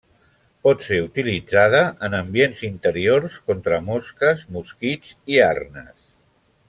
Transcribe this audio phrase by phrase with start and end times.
[0.67, 5.95] Pot ser utilitzada en ambients interiors contra mosques, mosquits i arnes.